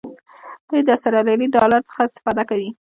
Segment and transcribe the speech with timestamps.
[0.69, 2.69] دوی د آسترالیایي ډالر څخه استفاده کوي.